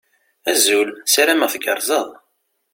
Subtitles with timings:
[0.51, 0.89] Azul.
[1.13, 2.07] Sarameɣ tgerrzeḍ.